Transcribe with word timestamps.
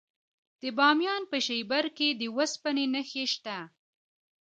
د 0.61 0.63
بامیان 0.77 1.21
په 1.31 1.37
شیبر 1.45 1.85
کې 1.97 2.09
د 2.21 2.21
وسپنې 2.37 2.85
نښې 2.93 3.25
شته. 3.33 3.57